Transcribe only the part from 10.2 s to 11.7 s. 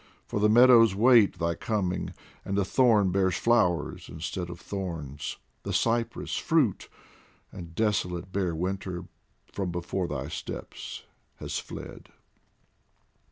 steps has